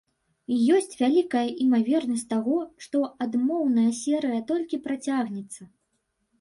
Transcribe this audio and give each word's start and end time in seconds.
І 0.53 0.55
ёсць 0.77 0.95
вялікая 1.01 1.43
імавернасць 1.65 2.25
таго, 2.33 2.57
што 2.87 2.97
адмоўная 3.27 3.87
серыя 4.03 4.43
толькі 4.51 4.83
працягнецца. 4.89 5.73